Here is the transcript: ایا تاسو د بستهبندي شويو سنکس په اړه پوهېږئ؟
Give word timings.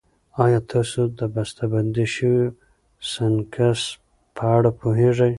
ایا 0.43 0.59
تاسو 0.71 0.99
د 1.19 1.19
بستهبندي 1.33 2.05
شويو 2.15 2.47
سنکس 3.11 3.81
په 4.35 4.43
اړه 4.57 4.69
پوهېږئ؟ 4.79 5.29